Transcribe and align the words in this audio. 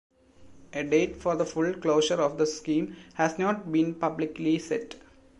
A 0.73 0.81
date 0.83 1.15
for 1.15 1.35
the 1.35 1.45
full 1.45 1.75
closure 1.75 2.19
of 2.19 2.39
the 2.39 2.47
scheme 2.47 2.95
has 3.13 3.37
not 3.37 3.71
been 3.71 3.93
publicly 3.93 4.57
set. 4.57 4.95